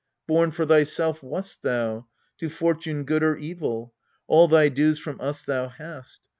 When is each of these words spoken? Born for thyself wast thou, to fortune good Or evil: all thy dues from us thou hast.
Born 0.27 0.49
for 0.49 0.65
thyself 0.65 1.21
wast 1.21 1.61
thou, 1.61 2.07
to 2.39 2.49
fortune 2.49 3.03
good 3.03 3.21
Or 3.21 3.37
evil: 3.37 3.93
all 4.25 4.47
thy 4.47 4.67
dues 4.67 4.97
from 4.97 5.21
us 5.21 5.43
thou 5.43 5.67
hast. 5.67 6.21